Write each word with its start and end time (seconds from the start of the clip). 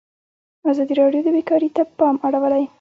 ازادي 0.71 0.93
راډیو 1.01 1.25
د 1.25 1.29
بیکاري 1.35 1.69
ته 1.75 1.81
پام 1.97 2.15
اړولی. 2.27 2.63